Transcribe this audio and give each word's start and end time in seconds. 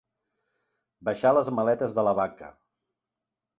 Baixar 1.09 1.35
les 1.39 1.53
maletes 1.59 1.95
de 2.01 2.07
la 2.11 2.17
baca. 2.23 2.53